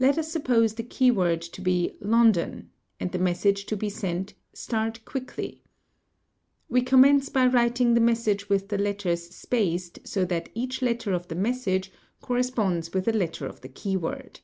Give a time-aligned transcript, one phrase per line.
[0.00, 4.34] Let us suppose the key word to be "london" and the message to be sent"
[4.64, 5.62] start quickly"'.
[6.68, 11.28] We commence by writing the message with the letters spaced so that each letter of
[11.28, 14.40] the message corresponds with a letter of the key word.